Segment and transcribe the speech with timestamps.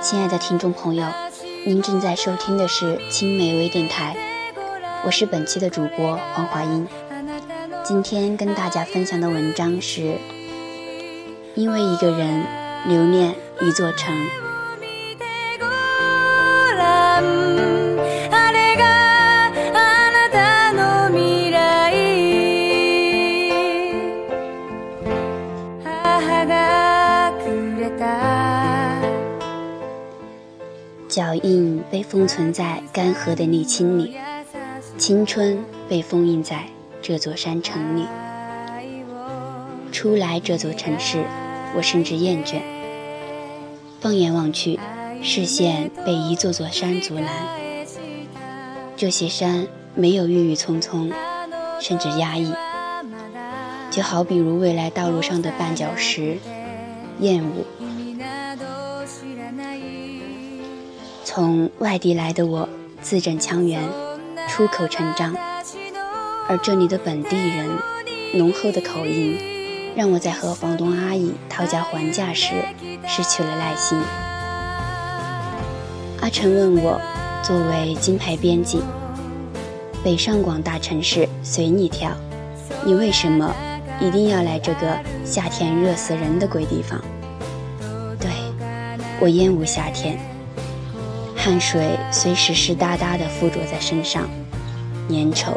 [0.00, 1.06] 亲爱的听众朋友，
[1.66, 4.14] 您正在收听的是青梅微电台，
[5.04, 6.86] 我是本期的主播黄华英。
[7.82, 10.18] 今天跟大家分享的文章是：
[11.54, 12.44] 因为一个人
[12.86, 14.14] 留恋一座城。
[32.14, 34.14] 封存在干涸的沥青里，
[34.96, 36.62] 青春被封印在
[37.02, 38.06] 这座山城里。
[39.90, 41.24] 初来这座城市，
[41.74, 42.60] 我甚至厌倦。
[44.00, 44.78] 放眼望去，
[45.24, 47.26] 视线被一座座山阻拦。
[48.96, 51.10] 这些山没有郁郁葱葱，
[51.80, 52.54] 甚至压抑，
[53.90, 56.38] 就好比如未来道路上的绊脚石，
[57.18, 57.64] 厌恶。
[61.36, 62.68] 从外地来的我，
[63.02, 63.82] 字正腔圆，
[64.48, 65.34] 出口成章，
[66.48, 67.68] 而这里的本地人
[68.34, 69.36] 浓厚的口音，
[69.96, 72.52] 让我在和房东阿姨讨价还价时
[73.04, 73.98] 失去了耐心。
[76.20, 77.00] 阿成问我，
[77.42, 78.80] 作为金牌编辑，
[80.04, 82.12] 北上广大城市随你挑，
[82.86, 83.52] 你为什么
[84.00, 87.04] 一定要来这个夏天热死人的鬼地方？
[88.20, 88.30] 对，
[89.20, 90.16] 我厌恶夏天。
[91.44, 94.26] 汗水随时湿哒哒地附着在身上，
[95.10, 95.52] 粘稠。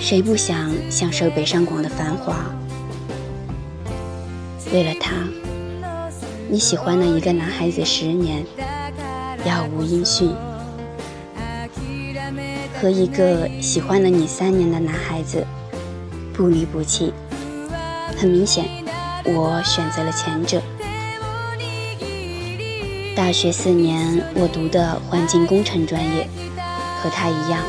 [0.00, 2.46] 谁不想享受北上广的繁华？
[4.72, 5.12] 为了他，
[6.48, 8.42] 你喜欢了一个男孩子十年，
[9.44, 10.30] 杳无音讯；
[12.80, 15.46] 和一个喜欢了你三年的男孩子
[16.32, 17.12] 不离不弃。
[18.16, 18.64] 很明显，
[19.26, 20.62] 我选择了前者。
[23.18, 26.24] 大学四年，我读的环境工程专业，
[27.02, 27.60] 和他一样，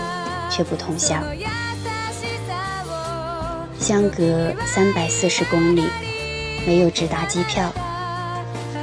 [0.47, 1.15] 却不同校。
[3.79, 5.85] 相隔三百四十公里，
[6.67, 7.73] 没有直达机票，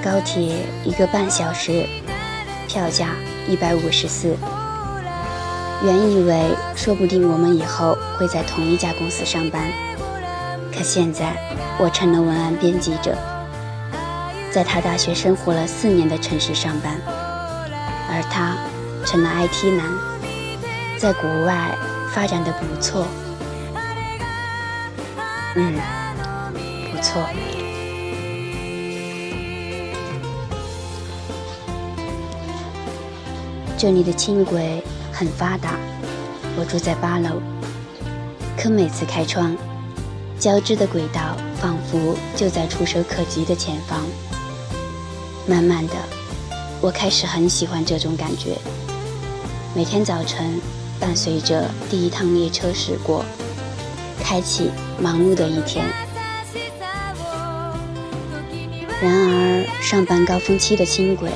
[0.03, 1.87] 高铁一个半小时，
[2.67, 3.11] 票价
[3.47, 4.37] 一百五十四。
[5.85, 9.71] 原以为说不定我们以后会在同一家公司上班，
[10.77, 11.33] 可现在
[11.79, 13.17] 我成了文案编辑者。
[14.57, 16.99] 在他大学生活了四年的城市上班，
[18.09, 18.57] 而他
[19.05, 19.93] 成了 IT 男，
[20.99, 21.77] 在国外
[22.11, 23.07] 发展的不错。
[25.57, 25.75] 嗯，
[26.91, 27.23] 不错。
[33.77, 35.75] 这里的轻轨很发达，
[36.59, 37.43] 我住在八楼，
[38.57, 39.55] 可每次开窗，
[40.39, 44.01] 交织的轨道仿佛就在触手可及的前方。
[45.49, 45.95] 慢慢的，
[46.81, 48.59] 我开始很喜欢这种感觉。
[49.77, 50.61] 每天早晨，
[50.99, 53.25] 伴随着第一趟列车驶过，
[54.21, 55.87] 开启忙碌的一天。
[59.01, 61.31] 然而，上班高峰期的轻轨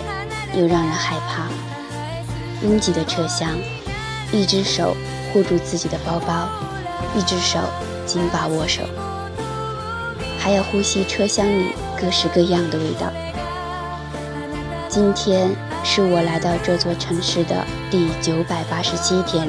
[0.55, 1.47] 又让人害怕。
[2.67, 3.57] 拥挤的车厢，
[4.33, 4.97] 一只手
[5.33, 6.49] 护住自己的包包，
[7.17, 7.61] 一只手
[8.05, 8.83] 紧把握手，
[10.37, 11.67] 还要呼吸车厢里
[11.97, 13.07] 各式各样的味道。
[14.91, 15.49] 今天
[15.85, 19.49] 是我来到这座城市的第九百八十七天，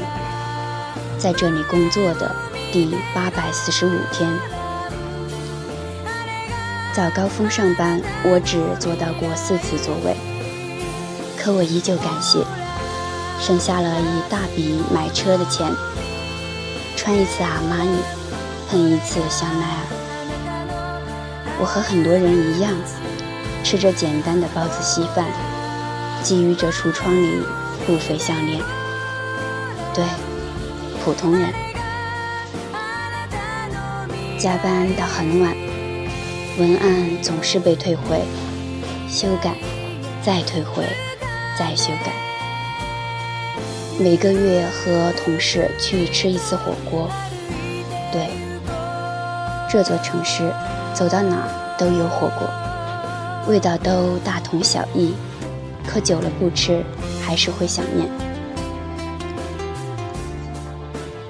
[1.17, 2.31] 在这里工作的
[2.71, 4.31] 第八百四十五天。
[6.93, 10.15] 早高峰上班，我只坐到过四次座位，
[11.35, 12.45] 可我依旧感谢，
[13.39, 15.67] 省下了一大笔买车的钱，
[16.95, 17.97] 穿一次阿玛尼，
[18.69, 19.87] 喷一次香奈儿。
[21.59, 22.75] 我和很多人一样。
[23.63, 25.25] 吃着简单的包子稀饭，
[26.23, 27.41] 觊觎着橱窗里
[27.85, 28.61] 不菲项链。
[29.93, 30.03] 对，
[31.03, 31.53] 普通人。
[34.37, 35.55] 加班到很晚，
[36.57, 38.21] 文案总是被退回，
[39.07, 39.55] 修改，
[40.23, 40.83] 再退回，
[41.57, 42.11] 再修改。
[43.99, 47.07] 每个月和同事去吃一次火锅。
[48.11, 48.31] 对，
[49.69, 50.51] 这座城市，
[50.93, 51.47] 走到哪
[51.77, 52.49] 都有火锅。
[53.47, 55.13] 味道都大同小异，
[55.87, 56.83] 可久了不吃，
[57.21, 58.07] 还是会想念。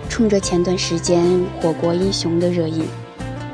[0.09, 1.25] 冲着前段时间
[1.61, 2.83] 《火锅英雄》的热议，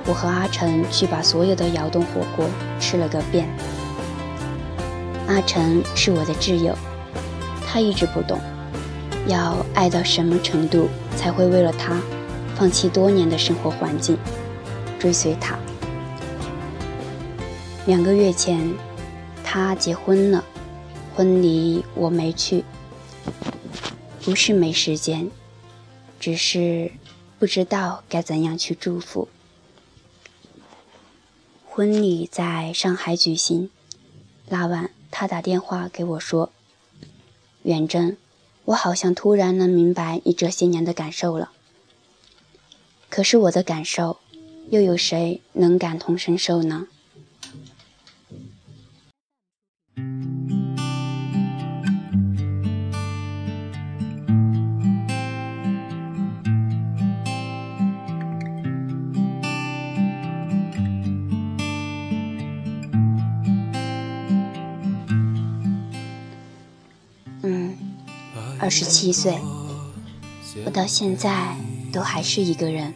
[0.06, 2.46] 我和阿成去把所有的窑洞火锅
[2.80, 3.48] 吃了个遍。
[5.28, 6.76] 阿成是我的挚友，
[7.66, 8.40] 他一直不懂，
[9.28, 12.02] 要爱到什么程度才会为了他
[12.56, 14.18] 放弃多年的生活环境，
[14.98, 15.58] 追随他。
[17.88, 18.76] 两个月前，
[19.46, 20.44] 他结婚了，
[21.16, 22.66] 婚礼我没去，
[24.26, 25.32] 不是没时间，
[26.20, 26.92] 只是
[27.40, 29.30] 不知道该怎样去祝福。
[31.66, 33.70] 婚礼在上海举行，
[34.50, 36.52] 那晚他打电话给我说
[37.64, 38.18] ：“远征，
[38.66, 41.54] 我好像突然能明白你这些年的感受了。
[43.10, 44.18] 可是我的感受，
[44.72, 46.88] 又有谁能感同身受呢？”
[68.60, 69.38] 二十七岁，
[70.66, 71.56] 我到现在
[71.92, 72.94] 都还是一个人。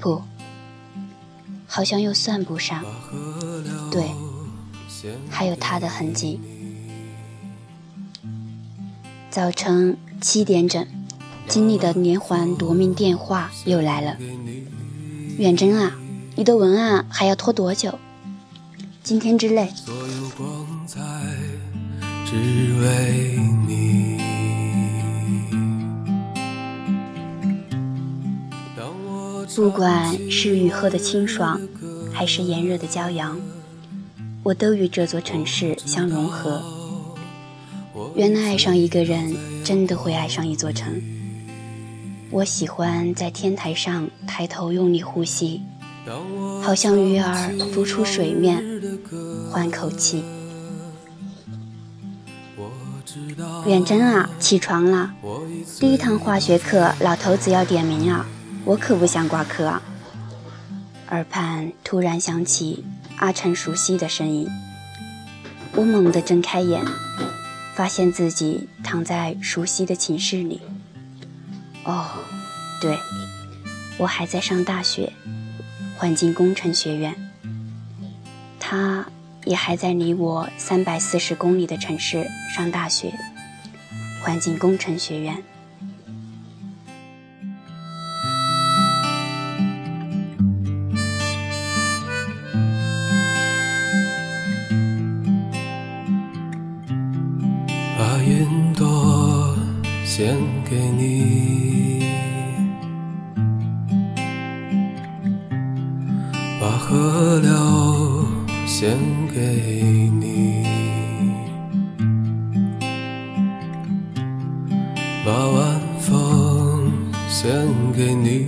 [0.00, 0.22] 不，
[1.66, 2.84] 好像又算不上。
[3.90, 4.10] 对，
[5.30, 6.40] 还有他的痕迹。
[9.30, 10.86] 早晨七点整，
[11.46, 14.16] 经理的连环夺命电话又来了。
[15.38, 15.96] 远征啊，
[16.34, 17.98] 你的文案还要拖多久？
[19.02, 19.72] 今天之内。
[22.24, 22.36] 只
[22.80, 23.38] 为
[29.54, 31.60] 不管是雨后的清爽，
[32.12, 33.38] 还是炎热的骄阳，
[34.42, 36.62] 我都与这座城市相融合。
[38.14, 41.02] 原来爱上一个人，真的会爱上一座城。
[42.30, 45.60] 我喜欢在天台上抬头用力呼吸，
[46.62, 48.64] 好像鱼儿浮出水面，
[49.50, 50.24] 换口气。
[53.66, 55.12] 远征啊，起床了！
[55.78, 58.26] 第一堂化学课，老头子要点名了。
[58.64, 59.82] 我可不想挂科啊！
[61.08, 62.84] 耳畔突然响起
[63.16, 64.48] 阿晨熟悉的声音，
[65.74, 66.80] 我猛地睁开眼，
[67.74, 70.60] 发现自己躺在熟悉的寝室里。
[71.84, 72.06] 哦，
[72.80, 72.96] 对，
[73.98, 75.12] 我还在上大学，
[75.96, 77.14] 环境工程学院。
[78.60, 79.04] 他
[79.44, 82.24] 也还在离我三百四十公里的城市
[82.54, 83.12] 上大学，
[84.22, 85.42] 环境工程学院。
[98.12, 99.56] 把云朵
[100.04, 100.36] 献
[100.68, 102.04] 给你，
[106.60, 108.26] 把河流
[108.66, 108.98] 献
[109.34, 109.40] 给
[110.20, 110.62] 你，
[115.24, 116.92] 把晚风
[117.30, 117.50] 献
[117.96, 118.46] 给你，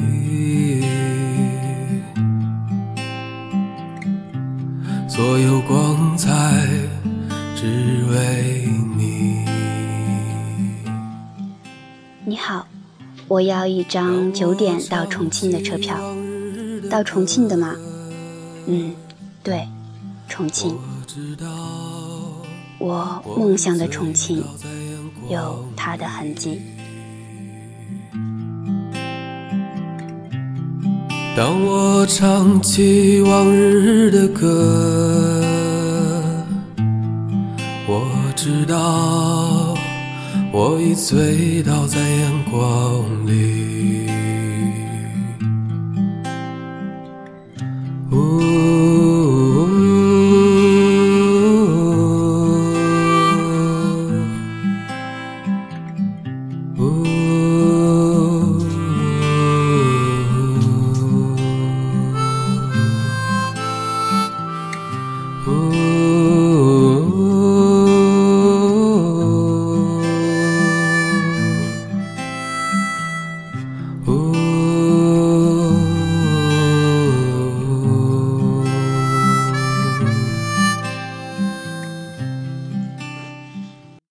[5.08, 6.28] 所有光彩
[13.28, 15.98] 我要一张九点到重庆的车票。
[16.90, 17.74] 到重庆的吗？
[18.66, 18.94] 嗯，
[19.42, 19.66] 对，
[20.28, 20.76] 重庆。
[22.78, 24.44] 我梦想的重庆，
[25.30, 26.60] 有它的痕迹。
[31.36, 35.42] 当我唱起往日的歌，
[37.88, 39.63] 我知道。
[40.56, 43.64] 我已醉倒在阳光里。